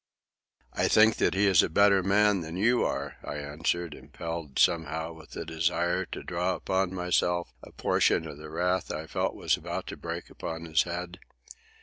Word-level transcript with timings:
"I 0.73 0.87
think 0.87 1.17
that 1.17 1.35
he 1.35 1.45
is 1.45 1.61
a 1.61 1.69
better 1.69 2.01
man 2.01 2.41
than 2.41 2.55
you 2.57 2.83
are," 2.83 3.17
I 3.23 3.35
answered, 3.35 3.93
impelled, 3.93 4.57
somehow, 4.57 5.13
with 5.13 5.35
a 5.35 5.45
desire 5.45 6.05
to 6.05 6.23
draw 6.23 6.55
upon 6.55 6.91
myself 6.91 7.53
a 7.61 7.71
portion 7.71 8.25
of 8.25 8.39
the 8.39 8.49
wrath 8.49 8.91
I 8.91 9.05
felt 9.05 9.35
was 9.35 9.57
about 9.57 9.85
to 9.89 9.97
break 9.97 10.31
upon 10.31 10.65
his 10.65 10.81
head. 10.89 11.19